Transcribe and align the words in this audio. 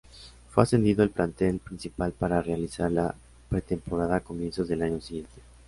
Fue 0.49 0.63
ascendido 0.63 1.03
al 1.03 1.11
plantel 1.11 1.59
principal 1.59 2.11
para 2.11 2.41
realizar 2.41 2.91
la 2.91 3.13
pretemporada 3.49 4.15
a 4.15 4.19
comienzos 4.23 4.67
del 4.67 4.81
año 4.81 4.99
siguiente. 4.99 5.43